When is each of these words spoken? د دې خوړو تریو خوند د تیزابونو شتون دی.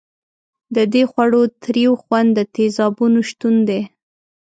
د 0.75 0.77
دې 0.93 1.03
خوړو 1.11 1.41
تریو 1.61 1.93
خوند 2.03 2.29
د 2.37 2.39
تیزابونو 2.55 3.19
شتون 3.29 3.55
دی. 3.69 3.81